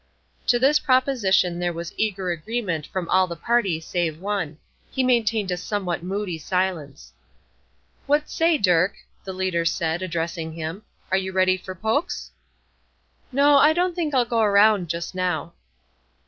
[0.47, 4.57] To this proposition there was eager agreement from all the party save one;
[4.89, 7.13] he maintained a somewhat moody silence.
[8.07, 8.95] "What say, Dirk?"
[9.25, 12.31] the leader asked, addressing him; "are you ready for Poke's?"
[13.31, 15.53] "No; I don't think I'll go around, just now."